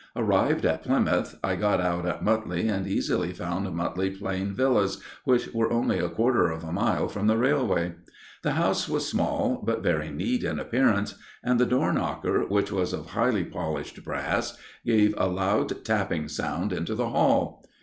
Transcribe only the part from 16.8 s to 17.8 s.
the hall.